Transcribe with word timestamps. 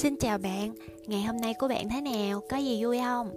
Xin 0.00 0.16
chào 0.16 0.38
bạn, 0.38 0.72
ngày 1.06 1.22
hôm 1.22 1.36
nay 1.36 1.54
của 1.54 1.68
bạn 1.68 1.88
thế 1.88 2.00
nào? 2.00 2.40
Có 2.50 2.56
gì 2.56 2.84
vui 2.84 2.98
không? 3.04 3.30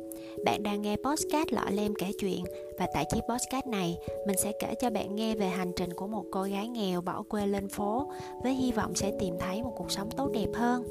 Bạn 0.46 0.64
đang 0.64 0.82
nghe 0.82 0.96
podcast 0.96 1.52
Lọ 1.52 1.66
Lem 1.70 1.94
kể 1.96 2.12
chuyện 2.20 2.44
Và 2.80 2.88
tại 2.94 3.06
chiếc 3.10 3.20
podcast 3.30 3.68
này, 3.68 3.98
mình 4.28 4.38
sẽ 4.38 4.52
kể 4.60 4.76
cho 4.82 4.90
bạn 4.90 5.16
nghe 5.16 5.36
về 5.36 5.48
hành 5.48 5.72
trình 5.76 5.94
của 5.94 6.08
một 6.08 6.24
cô 6.32 6.44
gái 6.44 6.68
nghèo 6.68 7.02
bỏ 7.02 7.24
quê 7.30 7.48
lên 7.48 7.70
phố 7.70 8.12
Với 8.44 8.54
hy 8.54 8.72
vọng 8.72 8.96
sẽ 8.96 9.12
tìm 9.20 9.36
thấy 9.40 9.64
một 9.64 9.74
cuộc 9.76 9.92
sống 9.92 10.10
tốt 10.12 10.30
đẹp 10.34 10.48
hơn 10.54 10.84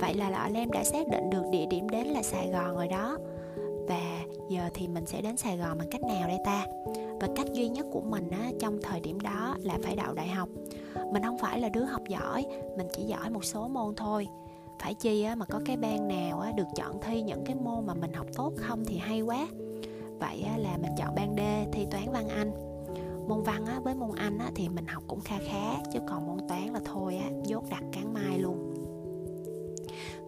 Vậy 0.00 0.14
là 0.14 0.30
Lọ 0.30 0.48
Lem 0.54 0.70
đã 0.70 0.84
xác 0.84 1.08
định 1.08 1.30
được 1.30 1.42
địa 1.50 1.66
điểm 1.70 1.88
đến 1.88 2.06
là 2.06 2.22
Sài 2.22 2.48
Gòn 2.48 2.76
rồi 2.76 2.88
đó 2.88 3.18
Và 3.88 4.20
giờ 4.48 4.62
thì 4.74 4.88
mình 4.88 5.06
sẽ 5.06 5.22
đến 5.22 5.36
Sài 5.36 5.56
Gòn 5.56 5.78
bằng 5.78 5.88
cách 5.90 6.02
nào 6.02 6.28
đây 6.28 6.38
ta? 6.44 6.66
Và 7.20 7.28
cách 7.36 7.52
duy 7.52 7.68
nhất 7.68 7.86
của 7.92 8.00
mình 8.00 8.30
á, 8.30 8.50
trong 8.60 8.78
thời 8.82 9.00
điểm 9.00 9.20
đó 9.20 9.56
là 9.62 9.78
phải 9.82 9.96
đậu 9.96 10.14
đại 10.14 10.28
học 10.28 10.48
Mình 11.12 11.22
không 11.22 11.38
phải 11.38 11.60
là 11.60 11.68
đứa 11.68 11.84
học 11.84 12.02
giỏi, 12.08 12.46
mình 12.76 12.86
chỉ 12.92 13.02
giỏi 13.02 13.30
một 13.30 13.44
số 13.44 13.68
môn 13.68 13.94
thôi 13.94 14.26
phải 14.82 14.94
chi 14.94 15.22
á, 15.22 15.34
mà 15.34 15.46
có 15.46 15.60
cái 15.64 15.76
ban 15.76 16.08
nào 16.08 16.40
á, 16.40 16.52
được 16.56 16.66
chọn 16.76 17.00
thi 17.02 17.22
những 17.22 17.44
cái 17.44 17.56
môn 17.56 17.86
mà 17.86 17.94
mình 17.94 18.12
học 18.12 18.26
tốt 18.34 18.52
không 18.56 18.84
thì 18.84 18.98
hay 18.98 19.20
quá. 19.20 19.46
Vậy 20.18 20.42
á, 20.42 20.56
là 20.58 20.78
mình 20.82 20.92
chọn 20.98 21.14
ban 21.14 21.36
D 21.36 21.40
thi 21.72 21.86
toán 21.90 22.12
văn 22.12 22.28
anh. 22.28 22.52
Môn 23.28 23.42
văn 23.42 23.66
á, 23.66 23.80
với 23.80 23.94
môn 23.94 24.10
anh 24.16 24.38
á, 24.38 24.50
thì 24.54 24.68
mình 24.68 24.86
học 24.86 25.02
cũng 25.06 25.20
kha 25.20 25.38
khá 25.48 25.76
chứ 25.92 25.98
còn 26.08 26.26
môn 26.26 26.48
toán 26.48 26.66
là 26.66 26.80
thôi 26.84 27.16
á, 27.16 27.30
dốt 27.44 27.64
đặt 27.70 27.82
cán 27.92 28.14
mai 28.14 28.38
luôn. 28.38 28.74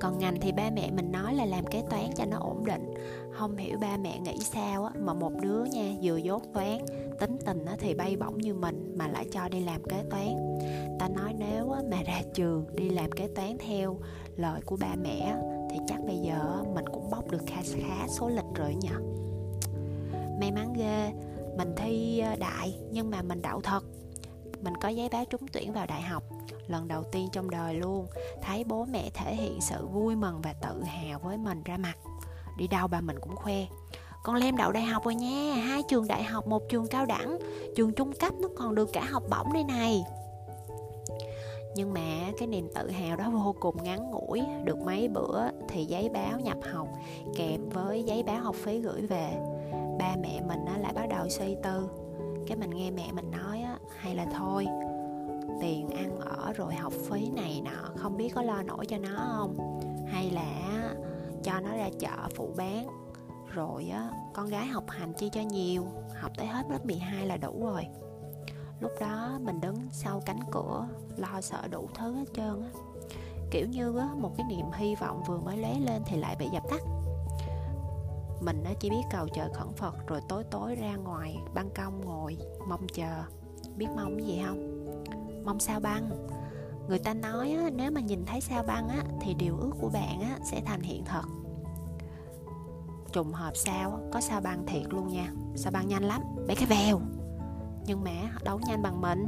Còn 0.01 0.19
ngành 0.19 0.41
thì 0.41 0.53
ba 0.53 0.71
mẹ 0.71 0.91
mình 0.91 1.13
nói 1.13 1.35
là 1.35 1.45
làm 1.45 1.67
kế 1.67 1.83
toán 1.91 2.05
cho 2.17 2.25
nó 2.25 2.39
ổn 2.39 2.65
định. 2.65 2.95
Không 3.31 3.57
hiểu 3.57 3.79
ba 3.79 3.97
mẹ 3.97 4.19
nghĩ 4.19 4.39
sao 4.41 4.85
á 4.85 4.93
mà 4.99 5.15
một 5.15 5.33
đứa 5.41 5.65
nha 5.65 5.93
vừa 6.03 6.17
dốt 6.17 6.43
toán 6.53 6.79
tính 7.19 7.37
tình 7.47 7.65
á 7.65 7.77
thì 7.79 7.95
bay 7.95 8.17
bổng 8.17 8.39
như 8.39 8.55
mình 8.55 8.95
mà 8.97 9.09
lại 9.09 9.27
cho 9.33 9.49
đi 9.49 9.61
làm 9.61 9.85
kế 9.85 10.03
toán 10.11 10.59
ta 10.99 11.09
nói 11.09 11.35
nếu 11.39 11.75
mà 11.91 12.03
ra 12.07 12.23
trường 12.35 12.67
đi 12.77 12.89
làm 12.89 13.13
kế 13.13 13.29
toán 13.35 13.59
theo 13.59 13.99
lời 14.37 14.61
của 14.67 14.77
ba 14.77 14.95
mẹ 15.03 15.37
thì 15.71 15.79
chắc 15.87 16.01
bây 16.07 16.17
giờ 16.17 16.63
mình 16.75 16.85
cũng 16.93 17.11
bóc 17.11 17.31
được 17.31 17.43
khá 17.47 17.63
khá 17.67 18.09
số 18.09 18.29
lịch 18.29 18.55
rồi 18.55 18.75
nhỉ? 18.75 18.89
May 20.41 20.53
mắn 20.53 20.73
ghê, 20.73 21.13
mình 21.57 21.75
thi 21.77 22.23
đại 22.39 22.79
nhưng 22.91 23.11
mà 23.11 23.23
mình 23.23 23.43
đậu 23.43 23.61
thật. 23.61 23.85
Mình 24.61 24.75
có 24.81 24.89
giấy 24.89 25.09
báo 25.13 25.25
trúng 25.25 25.49
tuyển 25.53 25.73
vào 25.73 25.87
đại 25.87 26.03
học, 26.03 26.23
lần 26.67 26.89
đầu 26.89 27.05
tiên 27.13 27.29
trong 27.33 27.51
đời 27.51 27.75
luôn, 27.75 28.07
thấy 28.43 28.65
bố 28.65 28.85
mẹ 28.85 29.11
thể 29.15 29.35
hiện 29.35 29.61
sự 29.61 29.87
vui 29.87 30.17
mừng 30.17 30.41
và 30.43 30.53
tự 30.53 30.83
hào 30.83 31.19
với 31.19 31.39
mình 31.39 31.63
ra 31.65 31.77
mặt. 31.77 31.95
Đi 32.59 32.69
đâu 32.69 32.89
ba 32.89 33.01
mình 33.01 33.17
cũng 33.21 33.37
khoe, 33.37 33.67
con 34.25 34.37
lem 34.37 34.57
đậu 34.57 34.73
đại 34.73 34.83
học 34.83 35.05
rồi 35.05 35.15
nha, 35.15 35.55
hai 35.55 35.83
trường 35.89 36.09
đại 36.09 36.23
học, 36.23 36.47
một 36.47 36.63
trường 36.69 36.87
cao 36.87 37.07
đẳng, 37.07 37.39
trường 37.77 37.93
trung 37.93 38.13
cấp 38.21 38.35
nó 38.41 38.49
còn 38.57 38.75
được 38.75 38.91
cả 38.93 39.05
học 39.05 39.23
bổng 39.31 39.53
đây 39.53 39.65
này 39.65 40.05
nhưng 41.77 41.95
mà 41.95 42.33
cái 42.39 42.49
niềm 42.49 42.69
tự 42.75 42.91
hào 42.91 43.17
đó 43.17 43.31
vô 43.31 43.55
cùng 43.61 43.77
ngắn 43.83 44.11
ngủi. 44.11 44.43
Được 44.65 44.79
mấy 44.79 45.09
bữa 45.09 45.41
thì 45.69 45.85
giấy 45.85 46.09
báo 46.09 46.41
nhập 46.41 46.59
học 46.73 46.89
kèm 47.37 47.69
với 47.69 48.03
giấy 48.03 48.23
báo 48.23 48.41
học 48.41 48.55
phí 48.55 48.81
gửi 48.81 49.07
về. 49.07 49.33
Ba 49.99 50.17
mẹ 50.23 50.41
mình 50.49 50.65
lại 50.81 50.93
bắt 50.95 51.07
đầu 51.09 51.29
suy 51.29 51.57
tư. 51.63 51.89
Cái 52.47 52.57
mình 52.57 52.71
nghe 52.71 52.91
mẹ 52.91 53.13
mình 53.13 53.31
nói 53.31 53.63
á, 53.63 53.79
hay 53.99 54.15
là 54.15 54.27
thôi 54.39 54.67
tiền 55.61 55.91
ăn 55.91 56.21
ở 56.21 56.53
rồi 56.53 56.75
học 56.75 56.93
phí 56.93 57.31
này 57.31 57.63
nọ 57.65 57.91
không 57.97 58.17
biết 58.17 58.29
có 58.35 58.43
lo 58.43 58.63
nổi 58.63 58.87
cho 58.87 58.99
nó 58.99 59.37
không? 59.37 59.81
Hay 60.07 60.31
là 60.31 60.45
cho 61.43 61.61
nó 61.61 61.77
ra 61.77 61.91
chợ 61.99 62.29
phụ 62.35 62.51
bán. 62.57 62.87
Rồi 63.49 63.89
á 63.93 64.11
con 64.33 64.49
gái 64.49 64.67
học 64.67 64.85
hành 64.89 65.13
chi 65.13 65.29
cho 65.33 65.41
nhiều 65.41 65.87
học 66.21 66.33
tới 66.37 66.47
hết 66.47 66.63
lớp 66.71 66.87
12 66.87 67.27
là 67.27 67.37
đủ 67.37 67.67
rồi 67.67 67.87
lúc 68.81 68.93
đó 69.01 69.39
mình 69.41 69.61
đứng 69.61 69.77
sau 69.93 70.23
cánh 70.27 70.41
cửa 70.51 70.89
lo 71.17 71.41
sợ 71.41 71.69
đủ 71.71 71.89
thứ 71.95 72.15
hết 72.15 72.25
trơn 72.35 72.63
á. 72.63 72.81
Kiểu 73.51 73.67
như 73.67 73.99
á 73.99 74.09
một 74.17 74.31
cái 74.37 74.47
niềm 74.49 74.67
hy 74.75 74.95
vọng 74.95 75.23
vừa 75.27 75.39
mới 75.39 75.57
lóe 75.57 75.75
lên 75.79 76.03
thì 76.07 76.17
lại 76.17 76.37
bị 76.39 76.49
dập 76.53 76.63
tắt. 76.71 76.83
Mình 78.41 78.65
chỉ 78.81 78.91
biết 78.91 79.03
cầu 79.11 79.29
trời 79.29 79.49
khẩn 79.55 79.73
phật 79.77 80.07
rồi 80.07 80.21
tối 80.29 80.45
tối 80.51 80.75
ra 80.75 80.97
ngoài 80.97 81.37
ban 81.55 81.71
công 81.71 82.01
ngồi 82.01 82.39
mong 82.69 82.87
chờ. 82.95 83.23
Biết 83.77 83.87
mong 83.97 84.27
gì 84.27 84.43
không? 84.47 84.85
Mong 85.45 85.61
sao 85.61 85.81
băng. 85.81 86.11
Người 86.89 86.99
ta 86.99 87.15
nói 87.15 87.51
á, 87.53 87.71
nếu 87.75 87.91
mà 87.91 88.01
nhìn 88.01 88.25
thấy 88.27 88.41
sao 88.41 88.63
băng 88.63 88.89
á, 88.89 89.05
thì 89.21 89.35
điều 89.35 89.57
ước 89.57 89.73
của 89.81 89.89
bạn 89.89 90.21
á, 90.21 90.39
sẽ 90.51 90.63
thành 90.67 90.81
hiện 90.81 91.05
thực. 91.05 91.25
trùng 93.13 93.33
hợp 93.33 93.53
sao 93.57 94.01
có 94.13 94.21
sao 94.21 94.41
băng 94.41 94.67
thiệt 94.67 94.83
luôn 94.89 95.09
nha. 95.09 95.33
Sao 95.57 95.73
băng 95.73 95.89
nhanh 95.89 96.03
lắm. 96.03 96.23
Bé 96.47 96.55
cái 96.55 96.67
vèo 96.67 97.01
nhưng 97.87 98.05
mà 98.05 98.11
đấu 98.45 98.61
nhanh 98.69 98.83
bằng 98.83 99.01
mình. 99.01 99.27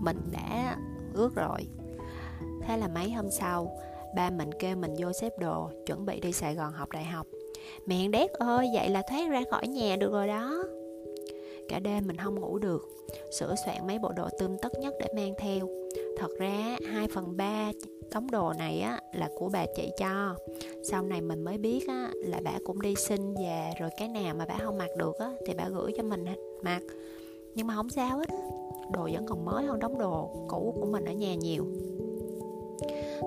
Mình 0.00 0.16
đã 0.32 0.76
ước 1.14 1.34
rồi. 1.34 1.60
Thế 2.62 2.76
là 2.76 2.88
mấy 2.88 3.10
hôm 3.10 3.30
sau, 3.30 3.78
ba 4.16 4.30
mình 4.30 4.50
kêu 4.58 4.76
mình 4.76 4.94
vô 4.98 5.12
xếp 5.12 5.38
đồ, 5.38 5.70
chuẩn 5.86 6.06
bị 6.06 6.20
đi 6.20 6.32
sài 6.32 6.54
gòn 6.54 6.72
học 6.72 6.88
đại 6.92 7.04
học. 7.04 7.26
Mẹ 7.86 8.08
đét 8.08 8.30
ơi, 8.30 8.70
vậy 8.74 8.88
là 8.88 9.02
thoát 9.10 9.30
ra 9.30 9.42
khỏi 9.50 9.68
nhà 9.68 9.96
được 9.96 10.12
rồi 10.12 10.26
đó. 10.26 10.64
Cả 11.68 11.78
đêm 11.78 12.06
mình 12.06 12.16
không 12.16 12.40
ngủ 12.40 12.58
được, 12.58 12.88
sửa 13.38 13.54
soạn 13.64 13.86
mấy 13.86 13.98
bộ 13.98 14.12
đồ 14.12 14.28
tươm 14.38 14.56
tất 14.62 14.72
nhất 14.80 14.94
để 15.00 15.08
mang 15.14 15.34
theo. 15.38 15.68
Thật 16.18 16.30
ra 16.38 16.76
2 16.92 17.08
phần 17.08 17.36
3 17.36 17.72
đống 18.12 18.30
đồ 18.30 18.52
này 18.52 18.80
á, 18.80 19.00
là 19.12 19.28
của 19.36 19.48
bà 19.48 19.66
chị 19.76 19.90
cho. 19.98 20.36
Sau 20.82 21.02
này 21.02 21.20
mình 21.20 21.44
mới 21.44 21.58
biết 21.58 21.88
á, 21.88 22.10
là 22.14 22.40
bà 22.44 22.52
cũng 22.64 22.82
đi 22.82 22.94
xin 22.94 23.34
về, 23.34 23.70
rồi 23.80 23.90
cái 23.98 24.08
nào 24.08 24.34
mà 24.34 24.46
bà 24.46 24.58
không 24.58 24.78
mặc 24.78 24.90
được 24.98 25.18
á, 25.18 25.30
thì 25.46 25.54
bà 25.54 25.68
gửi 25.68 25.92
cho 25.96 26.02
mình 26.02 26.24
mặc 26.62 26.82
nhưng 27.54 27.66
mà 27.66 27.74
không 27.74 27.88
sao 27.88 28.18
hết. 28.18 28.28
Đồ 28.92 29.08
vẫn 29.12 29.26
còn 29.26 29.44
mới 29.44 29.64
hơn 29.64 29.78
đóng 29.78 29.98
đồ 29.98 30.30
cũ 30.48 30.74
của 30.80 30.86
mình 30.86 31.04
ở 31.04 31.12
nhà 31.12 31.34
nhiều. 31.34 31.64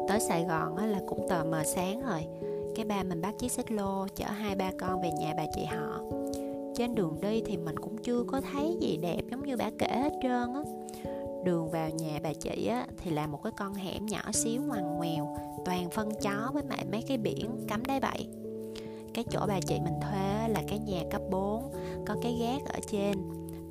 Tới 0.08 0.20
sài 0.20 0.44
gòn 0.44 0.78
là 0.78 1.02
cũng 1.08 1.28
tờ 1.30 1.44
mờ 1.44 1.64
sáng 1.64 2.02
rồi. 2.02 2.26
Cái 2.76 2.86
ba 2.86 3.04
mình 3.04 3.22
bắt 3.22 3.34
chiếc 3.40 3.52
xích 3.52 3.72
lô 3.72 4.08
chở 4.16 4.26
hai 4.26 4.56
ba 4.56 4.72
con 4.80 5.02
về 5.02 5.12
nhà 5.20 5.34
bà 5.38 5.44
chị 5.56 5.66
họ. 5.66 6.02
Trên 6.76 6.96
đường 6.96 7.18
đi 7.22 7.42
thì 7.46 7.58
mình 7.58 7.80
cũng 7.80 7.98
chưa 7.98 8.24
có 8.28 8.42
thấy 8.42 8.78
gì 8.82 8.98
đẹp 9.02 9.22
giống 9.32 9.46
như 9.46 9.58
bà 9.58 9.70
kể 9.78 9.88
hết 9.88 10.14
trơn 10.24 10.54
á. 10.54 10.64
Đường 11.44 11.70
vào 11.70 11.90
nhà 11.90 12.20
bà 12.24 12.34
chị 12.34 12.68
á 12.68 12.88
thì 12.98 13.12
là 13.12 13.28
một 13.28 13.44
cái 13.44 13.54
con 13.58 13.74
hẻm 13.74 14.06
nhỏ 14.06 14.32
xíu 14.34 14.62
ngoằn 14.68 14.98
ngoèo, 14.98 15.38
toàn 15.66 15.90
phân 15.90 16.10
chó 16.22 16.52
với 16.54 16.64
lại 16.70 16.86
mấy 16.92 17.02
cái 17.02 17.18
biển 17.18 17.50
cắm 17.68 17.86
đáy 17.86 18.00
bậy. 18.00 18.28
Cái 19.14 19.26
chỗ 19.30 19.40
bà 19.48 19.60
chị 19.60 19.80
mình 19.84 19.94
thuê 20.02 20.48
là 20.48 20.64
cái 20.68 20.80
nhà 20.80 21.04
cấp 21.12 21.22
4 21.32 21.72
có 22.06 22.16
cái 22.22 22.38
gác 22.42 22.74
ở 22.74 22.80
trên 22.92 23.18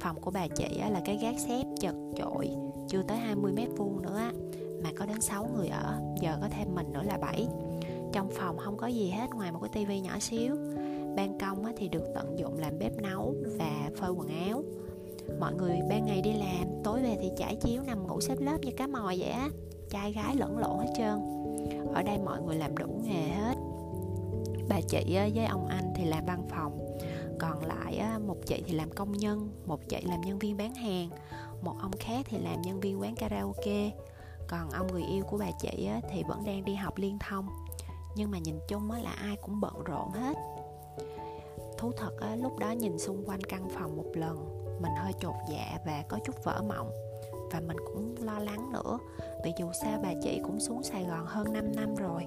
phòng 0.03 0.21
của 0.21 0.31
bà 0.31 0.47
chị 0.49 0.79
á, 0.81 0.91
là 0.91 1.01
cái 1.05 1.19
gác 1.23 1.39
xếp 1.39 1.65
chật 1.81 1.95
chội 2.17 2.51
chưa 2.89 3.03
tới 3.03 3.17
20 3.17 3.53
mét 3.53 3.69
vuông 3.77 4.03
nữa 4.03 4.17
á. 4.17 4.33
Mà 4.83 4.91
có 4.97 5.07
đến 5.07 5.21
6 5.21 5.49
người 5.57 5.69
ở 5.69 6.01
giờ 6.21 6.39
có 6.41 6.49
thêm 6.51 6.75
mình 6.75 6.93
nữa 6.93 7.03
là 7.05 7.19
7 7.19 7.47
trong 8.13 8.31
phòng 8.31 8.57
không 8.59 8.77
có 8.77 8.87
gì 8.87 9.11
hết 9.11 9.31
ngoài 9.35 9.53
một 9.53 9.59
cái 9.63 9.71
tivi 9.73 10.01
nhỏ 10.01 10.19
xíu. 10.21 10.57
Ban 11.17 11.39
công 11.39 11.65
á, 11.65 11.73
thì 11.77 11.89
được 11.89 12.05
tận 12.15 12.39
dụng 12.39 12.59
làm 12.59 12.79
bếp 12.79 13.03
nấu 13.03 13.35
và 13.59 13.91
phơi 13.97 14.11
quần 14.11 14.29
áo. 14.49 14.63
Mọi 15.41 15.55
người 15.55 15.79
ban 15.91 16.07
ngày 16.07 16.23
đi 16.23 16.33
làm 16.33 16.83
tối 16.85 17.03
về 17.03 17.17
thì 17.21 17.31
trải 17.37 17.57
chiếu 17.57 17.83
nằm 17.83 18.07
ngủ 18.07 18.21
xếp 18.21 18.37
lớp 18.41 18.59
như 18.63 18.73
cá 18.77 18.87
mòi 18.87 19.19
vậy 19.19 19.31
á. 19.31 19.49
Trai 19.91 20.13
gái 20.13 20.37
lẫn 20.37 20.59
lộn 20.59 20.79
hết 20.79 20.93
trơn. 20.99 21.21
Ở 21.95 22.03
đây 22.03 22.19
mọi 22.25 22.43
người 22.43 22.57
làm 22.57 22.77
đủ 22.77 23.01
nghề 23.05 23.29
hết 23.29 23.55
bà 24.73 24.81
chị 24.81 25.15
ờ, 25.15 25.29
với 25.35 25.47
ông 25.47 25.67
anh 25.67 25.93
thì 25.97 26.05
làm 26.05 26.25
văn 26.25 26.43
phòng. 26.49 26.99
Còn 27.39 27.67
lại 27.67 27.99
ờ, 27.99 28.19
một 28.19 28.37
chị 28.47 28.63
thì 28.67 28.75
làm 28.75 28.91
công 28.91 29.13
nhân, 29.13 29.49
một 29.67 29.81
chị 29.89 30.01
làm 30.03 30.21
nhân 30.21 30.39
viên 30.39 30.57
bán 30.57 30.75
hàng, 30.75 31.11
một 31.63 31.75
ông 31.81 31.93
khác 32.01 32.27
thì 32.29 32.39
làm 32.39 32.63
nhân 32.63 32.81
viên 32.81 33.01
quán 33.01 33.15
karaoke. 33.17 33.91
Còn 34.49 34.71
ông 34.71 34.87
người 34.87 35.03
yêu 35.03 35.25
của 35.25 35.39
bà 35.39 35.51
chị 35.61 35.87
ờ, 35.87 36.09
thì 36.11 36.23
vẫn 36.29 36.45
đang 36.45 36.65
đi 36.65 36.75
học 36.75 36.95
liên 36.97 37.19
thông. 37.19 37.49
Nhưng 38.17 38.31
mà 38.31 38.39
nhìn 38.39 38.59
chung 38.69 38.91
là 38.91 39.11
ai 39.11 39.37
cũng 39.43 39.61
bận 39.61 39.85
rộn 39.85 40.11
hết. 40.11 40.37
Thú 41.79 41.93
thật 41.97 42.13
lúc 42.37 42.59
đó 42.59 42.71
nhìn 42.71 42.99
xung 42.99 43.25
quanh 43.29 43.41
căn 43.41 43.69
phòng 43.69 43.97
một 43.97 44.11
lần, 44.15 44.37
mình 44.83 44.93
hơi 44.97 45.13
chột 45.21 45.35
dạ 45.51 45.79
và 45.87 46.05
có 46.09 46.19
chút 46.25 46.45
vỡ 46.45 46.63
mộng. 46.69 46.91
Và 47.51 47.61
mình 47.61 47.77
cũng 47.87 48.15
lo 48.21 48.39
lắng 48.39 48.73
nữa, 48.73 48.99
vì 49.45 49.53
dù 49.59 49.73
sao 49.83 50.01
bà 50.03 50.13
chị 50.23 50.41
cũng 50.45 50.61
xuống 50.61 50.83
Sài 50.83 51.05
Gòn 51.05 51.27
hơn 51.27 51.53
5 51.53 51.73
năm 51.77 51.95
rồi 51.95 52.27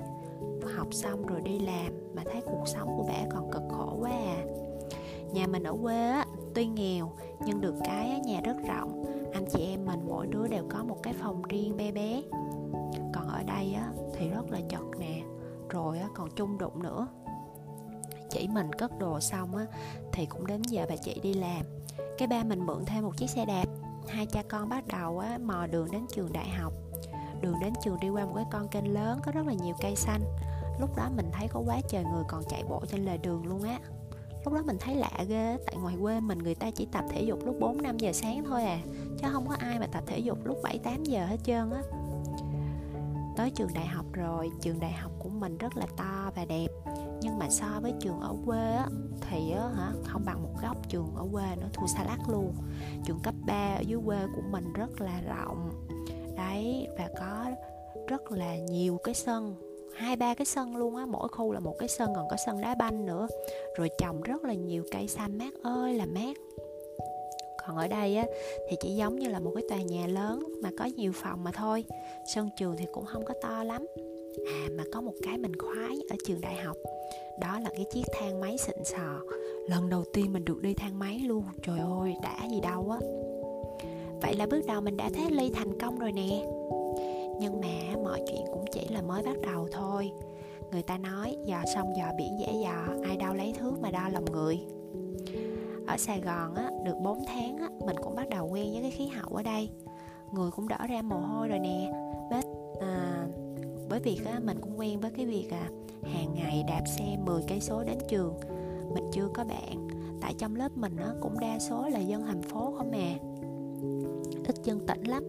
học 0.65 0.87
xong 0.91 1.25
rồi 1.25 1.41
đi 1.41 1.59
làm 1.59 1.93
mà 2.15 2.23
thấy 2.31 2.41
cuộc 2.45 2.63
sống 2.65 2.97
của 2.97 3.05
bà 3.07 3.29
còn 3.31 3.51
cực 3.51 3.63
khổ 3.69 3.97
quá 3.99 4.11
à. 4.11 4.43
Nhà 5.33 5.47
mình 5.47 5.63
ở 5.63 5.75
quê 5.81 6.09
á 6.09 6.25
tuy 6.55 6.65
nghèo 6.65 7.11
nhưng 7.45 7.61
được 7.61 7.75
cái 7.83 8.19
nhà 8.25 8.41
rất 8.41 8.57
rộng. 8.67 9.05
Anh 9.33 9.45
chị 9.51 9.59
em 9.59 9.85
mình 9.85 9.99
mỗi 10.07 10.27
đứa 10.27 10.47
đều 10.47 10.63
có 10.69 10.83
một 10.83 10.97
cái 11.03 11.13
phòng 11.13 11.41
riêng 11.41 11.77
bé 11.77 11.91
bé. 11.91 12.21
Còn 13.13 13.27
ở 13.27 13.43
đây 13.43 13.73
á 13.73 13.91
thì 14.13 14.29
rất 14.29 14.51
là 14.51 14.59
chật 14.69 14.99
nè 14.99 15.21
rồi 15.69 15.99
á 15.99 16.07
còn 16.15 16.29
chung 16.35 16.57
đụng 16.57 16.83
nữa. 16.83 17.07
Chỉ 18.29 18.47
mình 18.47 18.73
cất 18.73 18.99
đồ 18.99 19.19
xong 19.19 19.55
á 19.55 19.65
thì 20.11 20.25
cũng 20.25 20.47
đến 20.47 20.61
giờ 20.61 20.85
bà 20.89 20.95
chị 20.95 21.19
đi 21.23 21.33
làm. 21.33 21.65
Cái 22.17 22.27
ba 22.27 22.43
mình 22.43 22.65
mượn 22.65 22.85
thêm 22.85 23.03
một 23.03 23.17
chiếc 23.17 23.29
xe 23.29 23.45
đạp. 23.45 23.65
Hai 24.07 24.25
cha 24.25 24.43
con 24.49 24.69
bắt 24.69 24.87
đầu 24.87 25.19
á, 25.19 25.37
mò 25.43 25.67
đường 25.67 25.87
đến 25.91 26.05
trường 26.09 26.33
đại 26.33 26.49
học. 26.49 26.73
Đường 27.41 27.55
đến 27.61 27.73
trường 27.83 27.99
đi 27.99 28.09
qua 28.09 28.25
một 28.25 28.33
cái 28.35 28.45
con 28.51 28.67
kênh 28.67 28.93
lớn 28.93 29.19
có 29.25 29.31
rất 29.31 29.47
là 29.47 29.53
nhiều 29.53 29.75
cây 29.81 29.95
xanh 29.95 30.21
lúc 30.79 30.95
đó 30.95 31.09
mình 31.15 31.29
thấy 31.31 31.47
có 31.47 31.59
quá 31.59 31.81
trời 31.89 32.03
người 32.03 32.23
còn 32.27 32.43
chạy 32.49 32.63
bộ 32.69 32.81
trên 32.91 33.05
lề 33.05 33.17
đường 33.17 33.47
luôn 33.47 33.63
á. 33.63 33.79
Lúc 34.45 34.53
đó 34.53 34.61
mình 34.65 34.77
thấy 34.79 34.95
lạ 34.95 35.23
ghê 35.27 35.57
tại 35.65 35.75
ngoài 35.75 35.95
quê 36.01 36.19
mình 36.19 36.37
người 36.37 36.55
ta 36.55 36.71
chỉ 36.71 36.87
tập 36.91 37.05
thể 37.09 37.21
dục 37.21 37.39
lúc 37.45 37.55
4 37.59 37.81
5 37.81 37.97
giờ 37.97 38.11
sáng 38.13 38.43
thôi 38.45 38.63
à 38.63 38.79
chứ 39.17 39.27
không 39.31 39.47
có 39.47 39.55
ai 39.59 39.79
mà 39.79 39.87
tập 39.87 40.03
thể 40.07 40.19
dục 40.19 40.37
lúc 40.45 40.57
7 40.63 40.77
8 40.77 41.03
giờ 41.03 41.25
hết 41.25 41.37
trơn 41.43 41.71
á. 41.71 41.81
Tới 43.37 43.49
trường 43.49 43.73
đại 43.73 43.85
học 43.85 44.05
rồi 44.13 44.51
trường 44.61 44.79
đại 44.79 44.91
học 44.91 45.11
của 45.19 45.29
mình 45.29 45.57
rất 45.57 45.77
là 45.77 45.85
to 45.97 46.31
và 46.35 46.45
đẹp 46.45 46.67
nhưng 47.21 47.39
mà 47.39 47.49
so 47.49 47.79
với 47.81 47.93
trường 47.99 48.19
ở 48.19 48.35
quê 48.45 48.71
á, 48.71 48.87
thì 49.29 49.51
á, 49.51 49.67
hả 49.75 49.91
không 50.03 50.25
bằng 50.25 50.43
một 50.43 50.61
góc 50.61 50.89
trường 50.89 51.15
ở 51.15 51.27
quê 51.31 51.55
nó 51.61 51.67
thu 51.73 51.87
xa 51.87 52.03
lắc 52.03 52.29
luôn. 52.29 52.53
Trường 53.05 53.19
cấp 53.19 53.35
3 53.45 53.75
ở 53.75 53.81
dưới 53.81 53.99
quê 54.05 54.27
của 54.35 54.41
mình 54.51 54.73
rất 54.73 55.01
là 55.01 55.21
rộng 55.21 55.69
đấy 56.37 56.87
và 56.97 57.09
có 57.19 57.45
rất 58.07 58.31
là 58.31 58.55
nhiều 58.57 58.97
cái 59.03 59.13
sân 59.13 59.64
hai 59.95 60.15
ba 60.15 60.33
cái 60.33 60.45
sân 60.45 60.75
luôn 60.75 60.95
á, 60.95 61.05
mỗi 61.05 61.27
khu 61.27 61.51
là 61.51 61.59
một 61.59 61.75
cái 61.79 61.89
sân, 61.89 62.11
còn 62.15 62.27
có 62.29 62.35
sân 62.45 62.61
đá 62.61 62.75
banh 62.75 63.05
nữa. 63.05 63.27
Rồi 63.77 63.89
trồng 63.97 64.21
rất 64.21 64.43
là 64.43 64.53
nhiều 64.53 64.83
cây 64.91 65.07
xanh. 65.07 65.37
Mát 65.37 65.53
ơi 65.63 65.93
là 65.93 66.05
mát 66.05 66.37
còn 67.67 67.77
ở 67.77 67.87
đây 67.87 68.15
á, 68.15 68.25
thì 68.69 68.77
chỉ 68.79 68.95
giống 68.95 69.19
như 69.19 69.27
là 69.27 69.39
một 69.39 69.51
cái 69.55 69.63
tòa 69.69 69.77
nhà 69.77 70.07
lớn 70.07 70.43
mà 70.61 70.69
có 70.77 70.85
nhiều 70.85 71.11
phòng 71.15 71.43
mà 71.43 71.51
thôi. 71.51 71.83
Sân 72.35 72.49
trường 72.57 72.75
thì 72.77 72.85
cũng 72.91 73.05
không 73.05 73.25
có 73.25 73.33
to 73.41 73.63
lắm. 73.63 73.85
À 74.47 74.67
mà 74.71 74.83
có 74.93 75.01
một 75.01 75.13
cái 75.23 75.37
mình 75.37 75.59
khoái 75.59 75.97
ở 76.09 76.15
trường 76.25 76.41
đại 76.41 76.55
học. 76.55 76.77
Đó 77.39 77.59
là 77.59 77.69
cái 77.75 77.85
chiếc 77.93 78.03
thang 78.13 78.41
máy 78.41 78.57
xịn 78.57 78.83
sò. 78.83 79.19
Lần 79.69 79.89
đầu 79.89 80.03
tiên 80.13 80.33
mình 80.33 80.45
được 80.45 80.61
đi 80.61 80.73
thang 80.73 80.99
máy 80.99 81.19
luôn. 81.19 81.43
Trời 81.63 81.79
ơi, 81.79 82.15
đã 82.23 82.47
gì 82.49 82.59
đâu 82.61 82.89
á. 82.89 82.99
Vậy 84.21 84.35
là 84.35 84.45
bước 84.45 84.65
đầu 84.67 84.81
mình 84.81 84.97
đã 84.97 85.09
thoát 85.15 85.31
ly 85.31 85.51
thành 85.53 85.79
công 85.79 85.99
rồi 85.99 86.11
nè 86.11 86.45
nhưng 87.39 87.61
mà 87.61 88.01
mọi 88.03 88.21
chuyện 88.27 88.45
cũng 88.53 88.65
chỉ 88.71 88.87
là 88.89 89.01
mới 89.01 89.23
bắt 89.23 89.35
đầu 89.41 89.67
thôi. 89.71 90.11
Người 90.71 90.83
ta 90.83 90.97
nói 90.97 91.37
dò 91.45 91.61
sông 91.73 91.93
dò 91.97 92.05
biển 92.17 92.39
dễ 92.39 92.53
dò 92.63 92.87
ai 93.03 93.17
đâu 93.17 93.33
lấy 93.33 93.53
thước 93.59 93.73
mà 93.81 93.91
đo 93.91 94.09
lòng 94.09 94.25
người. 94.25 94.59
Ở 95.87 95.97
Sài 95.97 96.21
Gòn 96.21 96.55
á, 96.55 96.71
được 96.85 96.95
4 97.03 97.25
tháng 97.27 97.57
á, 97.57 97.69
mình 97.85 97.95
cũng 98.03 98.15
bắt 98.15 98.29
đầu 98.29 98.47
quen 98.47 98.71
với 98.71 98.81
cái 98.81 98.91
khí 98.91 99.07
hậu 99.07 99.35
ở 99.35 99.43
đây. 99.43 99.69
Người 100.31 100.51
cũng 100.51 100.67
đỡ 100.67 100.77
ra 100.89 101.01
mồ 101.01 101.17
hôi 101.17 101.47
rồi 101.47 101.59
nè. 101.59 101.91
Bết, 102.31 102.45
à, 102.81 103.27
với 103.89 103.99
việc 103.99 104.21
á, 104.25 104.39
mình 104.43 104.57
cũng 104.61 104.79
quen 104.79 104.99
với 104.99 105.11
cái 105.11 105.25
việc 105.25 105.47
à, 105.51 105.69
hàng 106.03 106.33
ngày 106.35 106.63
đạp 106.67 106.83
xe 106.97 107.17
10 107.25 107.43
cây 107.47 107.59
số 107.61 107.83
đến 107.83 107.97
trường. 108.09 108.33
Mình 108.93 109.09
chưa 109.11 109.29
có 109.33 109.43
bạn 109.43 109.87
tại 110.21 110.33
trong 110.37 110.55
lớp 110.55 110.77
mình 110.77 110.97
á, 110.97 111.13
cũng 111.21 111.39
đa 111.39 111.59
số 111.59 111.89
là 111.89 111.99
dân 111.99 112.23
thành 112.25 112.41
phố 112.41 112.73
không 112.77 112.91
mà 112.91 113.17
ít 114.47 114.55
dân 114.63 114.87
tỉnh 114.87 115.03
lắm 115.03 115.23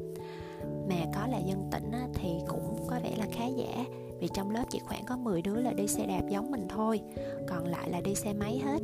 mà 0.88 0.96
có 1.14 1.26
là 1.26 1.38
dân 1.38 1.68
tỉnh 1.70 1.90
á, 1.92 2.08
thì 2.14 2.28
cũng 2.48 2.86
có 2.86 3.00
vẻ 3.02 3.16
là 3.18 3.26
khá 3.32 3.46
giả. 3.46 3.84
Vì 4.20 4.28
trong 4.34 4.50
lớp 4.50 4.64
chỉ 4.70 4.78
khoảng 4.78 5.04
có 5.04 5.16
10 5.16 5.42
đứa 5.42 5.60
là 5.60 5.72
đi 5.72 5.88
xe 5.88 6.06
đạp 6.06 6.22
giống 6.28 6.50
mình 6.50 6.66
thôi. 6.68 7.00
Còn 7.48 7.64
lại 7.64 7.90
là 7.90 8.00
đi 8.00 8.14
xe 8.14 8.32
máy 8.32 8.58
hết. 8.58 8.82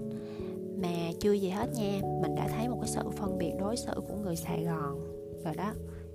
Mà 0.82 1.12
chưa 1.20 1.32
gì 1.32 1.48
hết 1.48 1.66
nha 1.74 2.00
mình 2.22 2.34
đã 2.34 2.48
thấy 2.48 2.68
một 2.68 2.78
cái 2.80 2.88
sự 2.88 3.10
phân 3.10 3.38
biệt 3.38 3.52
đối 3.58 3.76
xử 3.76 3.92
của 4.08 4.16
người 4.22 4.36
Sài 4.36 4.64
Gòn 4.64 5.00
rồi 5.44 5.54
đó. 5.56 5.72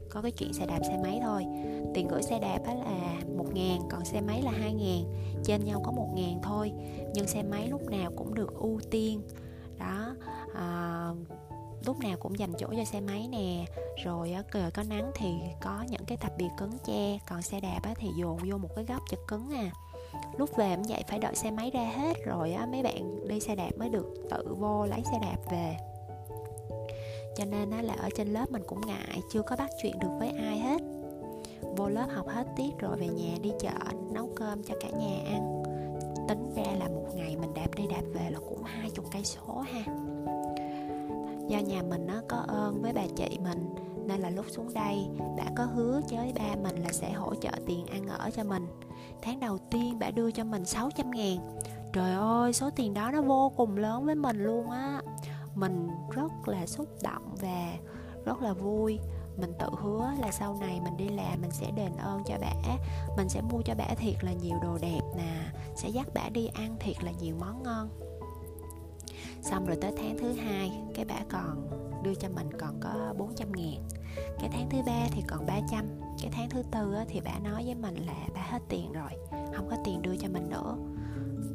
Có 0.10 0.22
cái 0.22 0.32
chuyện 0.32 0.54
xe 0.54 0.66
đạp 0.66 0.80
xe 0.84 1.00
máy 1.04 1.20
thôi. 1.24 1.46
Tiền 1.94 2.08
gửi 2.08 2.24
xe 2.24 2.40
đạp 2.40 2.60
á 2.66 2.74
là 2.74 3.20
một 3.38 3.46
ngàn 3.54 3.82
còn 3.90 4.06
xe 4.06 4.22
máy 4.22 4.42
là 4.42 4.52
hai 4.52 4.74
ngàn. 4.74 5.04
Trên 5.44 5.66
nhau 5.66 5.82
có 5.86 5.92
một 5.92 6.10
ngàn 6.16 6.40
thôi. 6.44 6.72
Nhưng 7.14 7.28
xe 7.28 7.44
máy 7.44 7.68
lúc 7.68 7.90
nào 7.90 8.12
cũng 8.16 8.34
được 8.34 8.54
ưu 8.54 8.80
tiên. 8.92 9.22
Đó 9.80 10.16
à, 10.54 11.12
lúc 11.88 12.00
nào 12.00 12.18
cũng 12.20 12.40
dành 12.40 12.54
chỗ 12.58 12.68
cho 12.78 12.84
xe 12.86 13.00
máy 13.00 13.28
nè. 13.28 13.66
Rồi 14.04 14.32
trời 14.32 14.72
có 14.74 14.84
nắng 14.84 15.12
thì 15.16 15.34
có 15.62 15.86
những 15.90 16.06
cái 16.08 16.18
tập 16.18 16.32
biệt 16.38 16.50
cứng 16.58 16.78
che 16.86 17.20
còn 17.30 17.42
xe 17.42 17.60
đạp 17.60 17.80
á, 17.84 17.94
thì 17.98 18.08
dồn 18.20 18.38
vô 18.50 18.58
một 18.58 18.70
cái 18.76 18.86
góc 18.86 19.02
chật 19.10 19.20
cứng 19.28 19.50
à. 19.50 19.72
Lúc 20.38 20.50
về 20.58 20.76
cũng 20.76 20.86
vậy 20.90 21.04
phải 21.08 21.20
đợi 21.20 21.36
xe 21.36 21.52
máy 21.52 21.72
ra 21.72 21.84
hết 21.84 22.18
rồi 22.26 22.54
á 22.54 22.66
mấy 22.72 22.84
bạn 22.84 23.28
đi 23.28 23.40
xe 23.40 23.56
đạp 23.56 23.72
mới 23.78 23.90
được 23.90 24.14
tự 24.30 24.56
vô 24.60 24.86
lấy 24.86 25.04
xe 25.12 25.20
đạp 25.22 25.38
về. 25.52 25.78
Cho 27.36 27.46
nên 27.46 27.72
á 27.72 27.82
là 27.82 27.94
ở 27.94 28.10
trên 28.16 28.28
lớp 28.28 28.52
mình 28.52 28.64
cũng 28.68 28.82
ngại 28.88 29.22
chưa 29.34 29.42
có 29.42 29.56
bắt 29.56 29.70
chuyện 29.82 30.00
được 30.00 30.10
với 30.20 30.30
ai 30.30 30.60
hết. 30.60 30.82
Vô 31.78 31.90
lớp 31.90 32.08
học 32.16 32.28
hết 32.28 32.48
tiết 32.56 32.80
rồi 32.80 32.98
về 32.98 33.08
nhà 33.08 33.38
đi 33.42 33.52
chợ 33.60 33.94
nấu 34.12 34.30
cơm 34.36 34.64
cho 34.64 34.76
cả 34.82 34.90
nhà 34.90 35.20
ăn. 35.26 35.64
Tính 36.28 36.54
ra 36.56 36.72
là 36.80 36.86
một 36.86 37.06
ngày 37.16 37.36
mình 37.36 37.54
đạp 37.54 37.76
đi 37.76 37.84
đạp 37.90 38.04
về 38.14 38.30
là 38.30 38.40
cũng 38.50 38.64
hai 38.64 38.90
chục 38.90 39.06
cây 39.12 39.24
số 39.24 39.60
ha 39.60 39.84
do 41.48 41.60
nhà 41.60 41.82
mình 41.90 42.08
nó 42.08 42.22
có 42.30 42.38
ơn 42.38 42.82
với 42.82 42.94
bà 42.94 43.04
chị 43.16 43.40
mình, 43.44 43.76
nên 44.06 44.22
là 44.22 44.30
lúc 44.30 44.46
xuống 44.50 44.74
đây 44.74 45.08
đã 45.38 45.46
có 45.56 45.64
hứa 45.64 46.02
với 46.10 46.34
ba 46.34 46.56
mình 46.64 46.84
là 46.84 46.92
sẽ 46.92 47.12
hỗ 47.12 47.36
trợ 47.36 47.52
tiền 47.66 47.86
ăn 47.86 48.08
ở 48.08 48.30
cho 48.36 48.44
mình. 48.44 48.68
Tháng 49.22 49.40
đầu 49.40 49.58
tiên 49.72 50.00
bà 50.00 50.12
đưa 50.12 50.32
cho 50.32 50.44
mình 50.44 50.66
600 50.66 51.12
ngàn. 51.12 51.38
Trời 51.94 52.14
ơi, 52.14 52.54
số 52.54 52.70
tiền 52.76 52.94
đó 52.94 53.12
nó 53.12 53.22
vô 53.22 53.52
cùng 53.56 53.78
lớn 53.78 54.06
với 54.06 54.16
mình 54.16 54.44
luôn 54.44 54.70
á. 54.70 55.02
Mình 55.56 55.90
rất 56.12 56.32
là 56.48 56.68
xúc 56.68 56.88
động 57.02 57.36
và 57.42 57.74
rất 58.26 58.42
là 58.42 58.54
vui. 58.54 59.00
Mình 59.38 59.54
tự 59.60 59.68
hứa 59.82 60.12
là 60.20 60.32
sau 60.32 60.58
này 60.62 60.82
mình 60.84 60.98
đi 60.98 61.10
làm 61.10 61.42
mình 61.42 61.52
sẽ 61.52 61.72
đền 61.72 61.92
ơn 61.98 62.24
cho 62.26 62.36
bả. 62.42 62.54
Mình 63.18 63.30
sẽ 63.30 63.42
mua 63.42 63.62
cho 63.62 63.76
bả 63.76 63.88
thiệt 63.98 64.24
là 64.24 64.34
nhiều 64.34 64.58
đồ 64.64 64.78
đẹp 64.82 65.02
nè, 65.18 65.34
sẽ 65.76 65.90
dắt 65.90 66.08
bả 66.14 66.30
đi 66.30 66.48
ăn 66.48 66.76
thiệt 66.80 67.04
là 67.04 67.12
nhiều 67.22 67.36
món 67.40 67.64
ngon 67.64 67.90
xong 69.42 69.66
rồi 69.66 69.78
tới 69.82 69.92
tháng 69.98 70.18
thứ 70.18 70.34
hai, 70.34 70.72
cái 70.96 71.06
bả 71.06 71.20
còn 71.30 71.70
đưa 72.04 72.16
cho 72.16 72.30
mình 72.30 72.50
còn 72.60 72.80
có 72.80 73.14
400 73.18 73.52
ngàn. 73.52 73.84
Cái 74.40 74.50
tháng 74.54 74.70
thứ 74.70 74.78
ba 74.86 75.08
thì 75.12 75.22
còn 75.28 75.46
300 75.46 75.86
cái 76.22 76.32
tháng 76.34 76.50
thứ 76.50 76.64
tư 76.72 76.96
thì 77.08 77.22
bà 77.26 77.40
nói 77.40 77.64
với 77.66 77.76
mình 77.76 77.96
là 78.06 78.28
bà 78.36 78.42
hết 78.42 78.62
tiền 78.70 78.92
rồi, 78.92 79.10
không 79.56 79.68
có 79.70 79.78
tiền 79.86 80.02
đưa 80.02 80.16
cho 80.16 80.28
mình 80.28 80.50
nữa. 80.50 80.78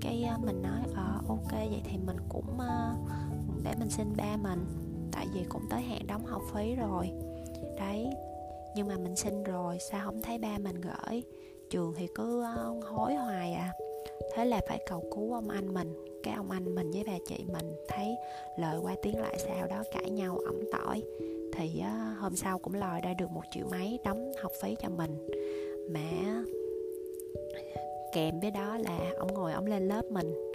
Cái 0.00 0.26
mình 0.44 0.62
nói 0.62 0.81
ờ 0.94 1.20
ok, 1.29 1.52
vậy 1.52 1.82
thì 1.84 1.99
mình 2.06 2.17
cũng 2.29 2.58
ờ, 2.58 2.94
để 3.62 3.75
mình 3.79 3.90
xin 3.90 4.17
ba 4.17 4.37
mình, 4.37 4.67
tại 5.12 5.26
vì 5.34 5.44
cũng 5.49 5.62
tới 5.70 5.82
hạn 5.82 6.06
đóng 6.06 6.25
học 6.25 6.43
phí 6.55 6.75
rồi. 6.75 7.11
Đấy, 7.79 8.11
nhưng 8.76 8.88
mà 8.88 8.96
mình 8.96 9.17
xin 9.17 9.44
rồi, 9.44 9.79
sao 9.90 10.05
không 10.05 10.23
thấy 10.23 10.38
ba 10.38 10.58
mình 10.58 10.81
gửi? 10.81 11.23
Trường 11.70 11.94
thì 11.96 12.08
cứ 12.14 12.43
ờ, 12.43 12.75
hối 12.90 13.14
hoài 13.14 13.52
à 13.52 13.73
thế 14.34 14.44
là 14.44 14.60
phải 14.69 14.78
cầu 14.86 15.04
cứu 15.14 15.32
ông 15.32 15.48
anh 15.48 15.74
mình. 15.74 15.94
Cái 16.22 16.34
ông 16.34 16.50
anh 16.50 16.74
mình 16.74 16.90
với 16.90 17.04
bà 17.06 17.19
chị 17.26 17.44
mình 17.52 17.76
thấy 17.88 18.16
lời 18.58 18.78
qua 18.82 18.96
tiếng 19.02 19.20
lại 19.20 19.38
sao 19.38 19.66
đó 19.66 19.82
cãi 19.92 20.10
nhau 20.10 20.38
ẩm 20.46 20.60
tỏi. 20.72 21.02
Thì 21.52 21.80
uh, 21.80 22.19
hôm 22.19 22.36
sau 22.36 22.58
cũng 22.58 22.74
lòi 22.74 23.00
ra 23.00 23.14
được 23.14 23.30
một 23.30 23.42
triệu 23.50 23.66
mấy 23.70 23.98
đóng 24.04 24.32
học 24.42 24.52
phí 24.62 24.76
cho 24.82 24.88
mình. 24.88 25.28
Mà 25.88 26.44
kèm 28.12 28.40
với 28.40 28.50
đó 28.50 28.78
là 28.78 28.98
ông 29.19 29.34
ngồi 29.34 29.52
ông 29.52 29.66
lên 29.66 29.88
lớp 29.88 30.02
mình. 30.10 30.52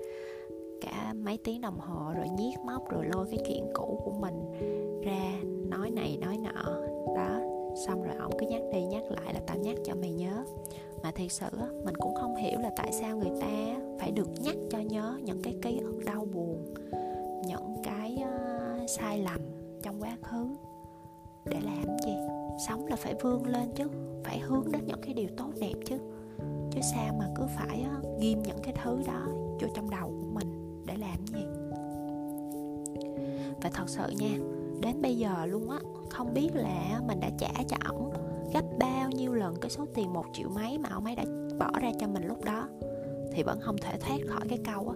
Cả 0.81 1.13
mấy 1.13 1.37
tiếng 1.43 1.61
đồng 1.61 1.79
hồ 1.79 2.13
rồi 2.15 2.29
nhiếc 2.29 2.55
móc 2.65 2.89
rồi 2.89 3.05
lôi 3.13 3.27
cái 3.29 3.39
chuyện 3.47 3.67
cũ 3.73 4.01
của 4.05 4.11
mình 4.11 4.51
ra 5.03 5.39
nói 5.69 5.89
này 5.89 6.17
nói 6.21 6.37
nọ. 6.37 6.81
Đó 7.15 7.39
xong 7.85 8.03
rồi 8.03 8.15
ông 8.19 8.31
cứ 8.39 8.47
nhắc 8.47 8.61
đi 8.73 8.81
nhắc 8.81 9.03
lại 9.11 9.33
là 9.33 9.39
tao 9.47 9.57
nhắc 9.57 9.75
cho 9.83 9.95
mày 9.95 10.11
nhớ 10.11 10.43
mà 11.03 11.11
thật 11.15 11.31
sự 11.31 11.47
mình 11.85 11.95
cũng 11.95 12.15
không 12.15 12.35
hiểu 12.35 12.59
là 12.59 12.71
tại 12.75 12.91
sao 12.91 13.17
người 13.17 13.31
ta 13.41 13.81
phải 13.99 14.11
được 14.11 14.29
nhắc 14.41 14.55
cho 14.69 14.79
nhớ 14.79 15.19
những 15.23 15.41
cái 15.43 15.55
ký 15.61 15.79
ức 15.79 15.99
đau 16.05 16.25
buồn 16.33 16.73
những 17.47 17.75
cái 17.83 18.23
uh, 18.23 18.89
sai 18.89 19.19
lầm 19.19 19.41
trong 19.83 20.01
quá 20.01 20.17
khứ 20.23 20.47
để 21.45 21.59
làm 21.61 21.97
gì? 22.05 22.15
Sống 22.67 22.85
là 22.87 22.95
phải 22.95 23.15
vươn 23.21 23.45
lên 23.45 23.71
chứ 23.75 23.87
phải 24.23 24.39
hướng 24.39 24.71
đến 24.71 24.81
những 24.87 25.01
cái 25.01 25.13
điều 25.13 25.27
tốt 25.37 25.49
đẹp 25.61 25.73
chứ. 25.85 25.97
Chứ 26.71 26.79
sao 26.93 27.15
mà 27.19 27.25
cứ 27.35 27.43
phải 27.55 27.85
uh, 27.97 28.19
ghim 28.19 28.43
những 28.43 28.59
cái 28.63 28.73
thứ 28.83 29.01
đó 29.07 29.25
vô 29.61 29.67
trong 29.75 29.89
đầu 29.89 30.07
của 30.07 30.27
mình 30.33 30.83
để 30.85 30.93
làm 30.97 31.27
gì? 31.27 31.45
Và 33.61 33.69
thật 33.73 33.89
sự 33.89 34.03
nha 34.19 34.37
đến 34.81 35.01
bây 35.01 35.17
giờ 35.17 35.45
luôn 35.45 35.69
á 35.69 35.79
không 36.09 36.33
biết 36.33 36.49
là 36.55 37.01
mình 37.07 37.19
đã 37.19 37.29
trả 37.37 37.51
cho 37.67 37.77
ổng 37.89 38.13
gấp 38.53 38.63
bao 38.79 39.11
nhiêu 39.11 39.33
lần 39.33 39.55
cái 39.61 39.69
số 39.69 39.85
tiền 39.93 40.13
một 40.13 40.25
triệu 40.33 40.49
mấy 40.49 40.77
mà 40.77 40.89
ông 40.89 41.05
ấy 41.05 41.15
đã 41.15 41.23
bỏ 41.59 41.79
ra 41.81 41.91
cho 41.99 42.07
mình 42.07 42.27
lúc 42.27 42.45
đó. 42.45 42.67
Thì 43.31 43.43
vẫn 43.43 43.59
không 43.61 43.75
thể 43.81 43.97
thoát 43.99 44.17
khỏi 44.27 44.41
cái 44.49 44.59
câu 44.65 44.89
á 44.89 44.95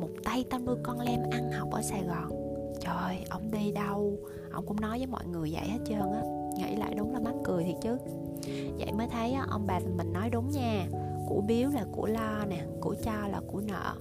một 0.00 0.08
tay 0.24 0.44
tao 0.50 0.60
nuôi 0.60 0.76
con 0.82 1.00
lem 1.00 1.20
ăn 1.30 1.52
học 1.52 1.68
ở 1.72 1.82
sài 1.82 2.02
gòn. 2.04 2.30
Trời 2.80 3.24
ông 3.30 3.50
đi 3.50 3.72
đâu? 3.72 4.18
Ông 4.52 4.66
cũng 4.66 4.80
nói 4.80 4.98
với 4.98 5.06
mọi 5.06 5.26
người 5.26 5.50
vậy 5.52 5.68
hết 5.68 5.78
trơn 5.86 6.00
á. 6.00 6.22
Nghĩ 6.58 6.76
lại 6.76 6.94
đúng 6.96 7.12
là 7.12 7.20
mắc 7.20 7.34
cười 7.44 7.64
thiệt 7.64 7.76
chứ. 7.82 7.98
Vậy 8.78 8.92
mới 8.92 9.08
thấy 9.08 9.32
á, 9.32 9.46
ông 9.50 9.66
bà 9.66 9.80
mình 9.96 10.12
nói 10.12 10.30
đúng 10.30 10.50
nha. 10.50 10.86
Của 11.28 11.40
biếu 11.40 11.70
là 11.70 11.84
của 11.92 12.06
lo 12.06 12.44
nè 12.48 12.64
của 12.80 12.94
cho 13.04 13.28
là 13.28 13.40
của 13.46 13.60
nợ. 13.60 13.94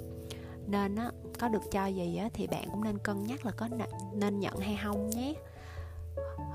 Nên 0.67 0.95
á 0.95 1.11
có 1.39 1.47
được 1.47 1.71
cho 1.71 1.85
gì 1.85 2.17
á 2.17 2.29
thì 2.33 2.47
bạn 2.47 2.67
cũng 2.71 2.83
nên 2.83 2.97
cân 2.97 3.23
nhắc 3.23 3.45
là 3.45 3.51
có 3.51 3.67
nên 4.13 4.39
nhận 4.39 4.57
hay 4.57 4.79
không 4.83 5.09
nhé 5.09 5.33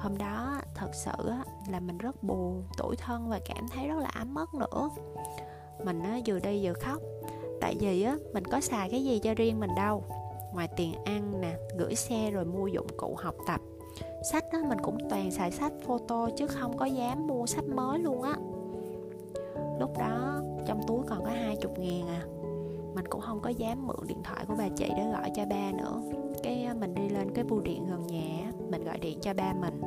hôm 0.06 0.18
đó 0.18 0.60
thật 0.74 0.90
sự 0.92 1.12
là 1.68 1.80
mình 1.80 1.98
rất 1.98 2.22
buồn 2.22 2.64
tủi 2.78 2.96
thân 2.96 3.28
và 3.28 3.40
cảm 3.44 3.68
thấy 3.68 3.88
rất 3.88 3.98
là 3.98 4.08
ấm 4.08 4.34
ức 4.34 4.54
nữa. 4.54 4.90
Mình 5.84 6.02
vừa 6.26 6.40
đi 6.40 6.66
vừa 6.66 6.72
khóc. 6.72 7.02
Tại 7.60 7.76
vì 7.80 8.02
á, 8.02 8.16
mình 8.32 8.44
có 8.44 8.60
xài 8.60 8.90
cái 8.90 9.04
gì 9.04 9.18
cho 9.18 9.34
riêng 9.34 9.60
mình 9.60 9.70
đâu. 9.76 10.04
Ngoài 10.54 10.68
tiền 10.76 10.94
ăn 11.04 11.40
nè 11.40 11.56
gửi 11.78 11.94
xe 11.94 12.30
rồi 12.30 12.44
mua 12.44 12.66
dụng 12.66 12.86
cụ 12.96 13.16
học 13.18 13.34
tập. 13.46 13.60
Sách 14.32 14.44
á, 14.52 14.58
mình 14.68 14.78
cũng 14.82 14.98
toàn 15.10 15.30
xài 15.30 15.50
sách 15.50 15.72
photo 15.86 16.28
chứ 16.36 16.46
không 16.46 16.76
có 16.76 16.84
dám 16.84 17.26
mua 17.26 17.46
sách 17.46 17.64
mới 17.64 17.98
luôn 17.98 18.22
á. 18.22 18.34
Lúc 19.80 19.98
đó 19.98 20.40
trong 20.66 20.80
túi 20.86 21.02
còn 21.08 21.24
có 21.24 21.30
hai 21.30 21.56
chục 21.56 21.78
ngàn 21.78 22.08
à. 22.08 22.22
Mình 22.94 23.08
cũng 23.08 23.20
không 23.20 23.40
có 23.40 23.50
dám 23.50 23.86
mượn 23.86 24.06
điện 24.06 24.22
thoại 24.24 24.44
của 24.48 24.54
bà 24.58 24.68
chị 24.76 24.88
để 24.96 25.12
gọi 25.12 25.30
cho 25.34 25.44
ba 25.46 25.72
nữa. 25.72 26.02
Cái 26.42 26.64
à, 26.64 26.74
mình 26.74 26.94
đi 26.94 27.08
lên 27.08 27.30
cái 27.34 27.44
bưu 27.44 27.60
điện 27.60 27.86
gần 27.86 28.06
nhà 28.06 28.45
mình 28.70 28.84
gọi 28.84 28.98
điện 28.98 29.18
cho 29.22 29.34
ba 29.34 29.52
mình. 29.52 29.80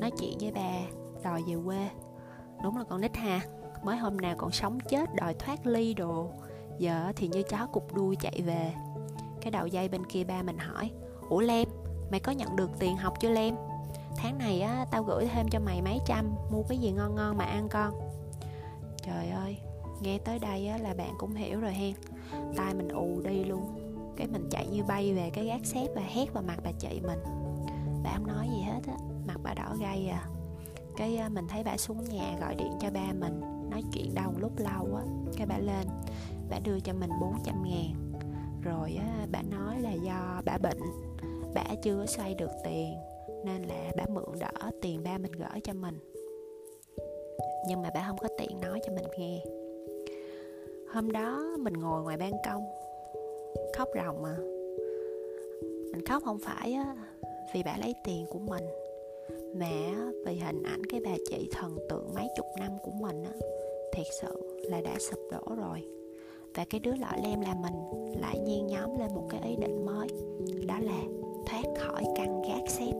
Nói 0.00 0.10
chuyện 0.20 0.38
với 0.40 0.52
ba, 0.52 0.72
đòi 1.24 1.42
về 1.46 1.54
quê. 1.64 1.88
Đúng 2.62 2.76
là 2.76 2.84
con 2.84 3.00
nít 3.00 3.16
ha. 3.16 3.40
Mới 3.82 3.96
hôm 3.96 4.16
nào 4.16 4.34
còn 4.38 4.50
sống 4.50 4.80
chết, 4.80 5.14
đòi 5.14 5.34
thoát 5.34 5.66
ly 5.66 5.94
đồ. 5.94 6.30
Giờ 6.78 7.12
thì 7.16 7.28
như 7.28 7.42
chó 7.42 7.66
cục 7.66 7.94
đuôi 7.94 8.16
chạy 8.20 8.42
về. 8.46 8.72
Cái 9.40 9.50
đầu 9.50 9.66
dây 9.66 9.88
bên 9.88 10.06
kia 10.06 10.24
ba 10.24 10.42
mình 10.42 10.58
hỏi, 10.58 10.90
ủa 11.28 11.40
lem, 11.40 11.68
mày 12.10 12.20
có 12.20 12.32
nhận 12.32 12.56
được 12.56 12.70
tiền 12.78 12.96
học 12.96 13.14
chưa 13.20 13.30
lem? 13.30 13.54
Tháng 14.16 14.38
này 14.38 14.60
á, 14.60 14.86
tao 14.90 15.02
gửi 15.02 15.26
thêm 15.26 15.46
cho 15.50 15.60
mày 15.60 15.82
mấy 15.82 15.98
trăm, 16.06 16.34
mua 16.50 16.62
cái 16.68 16.78
gì 16.78 16.90
ngon 16.90 17.14
ngon 17.14 17.36
mà 17.36 17.44
ăn 17.44 17.68
con. 17.68 17.94
Trời 19.02 19.28
ơi, 19.28 19.56
nghe 20.02 20.18
tới 20.18 20.38
đây 20.38 20.66
á 20.66 20.78
là 20.78 20.94
bạn 20.94 21.14
cũng 21.18 21.34
hiểu 21.34 21.60
rồi 21.60 21.72
hen. 21.72 21.94
Tai 22.56 22.74
mình 22.74 22.88
ù 22.88 23.20
đi 23.24 23.44
luôn 23.44 23.79
cái 24.20 24.28
mình 24.32 24.48
chạy 24.50 24.66
như 24.66 24.82
bay 24.84 25.12
về 25.12 25.30
cái 25.32 25.44
gác 25.44 25.60
xếp 25.64 25.86
và 25.94 26.02
hét 26.02 26.32
vào 26.32 26.42
mặt 26.42 26.58
bà 26.64 26.70
chị 26.78 27.00
mình. 27.06 27.18
Bà 28.04 28.10
không 28.16 28.26
nói 28.26 28.48
gì 28.50 28.62
hết 28.62 28.80
á, 28.86 28.96
mặt 29.26 29.36
bà 29.42 29.54
đỏ 29.54 29.76
gay 29.80 30.08
à. 30.08 30.28
Cái 30.96 31.16
à, 31.16 31.28
mình 31.28 31.44
thấy 31.48 31.62
bà 31.64 31.76
xuống 31.76 32.04
nhà 32.04 32.36
gọi 32.40 32.54
điện 32.54 32.72
cho 32.80 32.90
ba 32.90 33.12
mình, 33.20 33.40
nói 33.70 33.82
chuyện 33.92 34.14
đâu 34.14 34.32
lúc 34.38 34.52
lâu 34.58 34.96
á, 34.96 35.02
cái 35.36 35.46
bà 35.46 35.58
lên, 35.58 35.86
bà 36.50 36.58
đưa 36.58 36.80
cho 36.80 36.92
mình 36.92 37.10
400 37.20 37.64
ngàn. 37.64 38.12
Rồi 38.62 38.94
á, 38.98 39.26
bà 39.32 39.42
nói 39.42 39.80
là 39.80 39.92
do 39.92 40.42
bà 40.44 40.58
bệnh, 40.58 40.80
bà 41.54 41.64
chưa 41.82 42.06
xoay 42.06 42.34
được 42.34 42.50
tiền, 42.64 42.94
nên 43.44 43.62
là 43.62 43.90
bà 43.96 44.04
mượn 44.14 44.38
đỡ 44.40 44.70
tiền 44.82 45.02
ba 45.04 45.18
mình 45.18 45.32
gửi 45.32 45.60
cho 45.64 45.72
mình. 45.72 45.98
Nhưng 47.68 47.82
mà 47.82 47.90
bà 47.94 48.04
không 48.08 48.18
có 48.18 48.28
tiện 48.38 48.60
nói 48.60 48.80
cho 48.86 48.92
mình 48.94 49.04
nghe. 49.18 49.44
Hôm 50.94 51.12
đó 51.12 51.56
mình 51.58 51.74
ngồi 51.74 52.02
ngoài 52.02 52.16
ban 52.16 52.32
công 52.44 52.79
khóc 53.76 53.88
ròng 53.94 54.22
mà. 54.22 54.36
Mình 55.92 56.04
khóc 56.06 56.22
không 56.24 56.38
phải 56.38 56.72
á, 56.72 56.96
vì 57.54 57.62
bà 57.62 57.76
lấy 57.80 57.94
tiền 58.04 58.26
của 58.30 58.38
mình, 58.38 58.64
mà 59.54 59.70
vì 60.26 60.34
hình 60.34 60.62
ảnh 60.62 60.86
cái 60.86 61.00
bà 61.04 61.10
chị 61.28 61.48
thần 61.52 61.76
tượng 61.88 62.14
mấy 62.14 62.28
chục 62.36 62.46
năm 62.58 62.70
của 62.82 62.92
mình 63.00 63.24
á, 63.24 63.32
thiệt 63.92 64.06
sự 64.20 64.60
là 64.70 64.80
đã 64.80 64.98
sụp 64.98 65.20
đổ 65.30 65.54
rồi. 65.56 65.82
Và 66.54 66.64
cái 66.70 66.80
đứa 66.80 66.94
lọ 67.00 67.12
lem 67.24 67.40
là 67.40 67.54
mình 67.54 67.74
lại 68.20 68.38
nhiên 68.38 68.66
nhóm 68.66 68.98
lên 68.98 69.14
một 69.14 69.26
cái 69.30 69.40
ý 69.44 69.56
định 69.56 69.86
mới, 69.86 70.08
đó 70.66 70.78
là 70.80 71.02
thoát 71.46 71.64
khỏi 71.78 72.04
căn 72.16 72.42
gác 72.42 72.70
xếp 72.70 72.92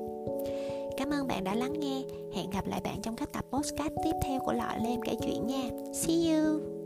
cảm 1.01 1.11
ơn 1.11 1.27
bạn 1.27 1.45
đã 1.45 1.55
lắng 1.55 1.81
nghe. 1.81 2.03
Hẹn 2.33 2.51
gặp 2.51 2.67
lại 2.67 2.81
bạn 2.85 3.03
trong 3.03 3.17
các 3.17 3.33
tập 3.33 3.45
podcast 3.51 3.93
tiếp 4.05 4.13
theo 4.25 4.41
của 4.41 4.53
lọ 4.53 4.75
lem 4.83 5.01
kể 5.03 5.15
chuyện 5.23 5.47
nha. 5.47 5.71
See 5.93 6.35
you! 6.35 6.80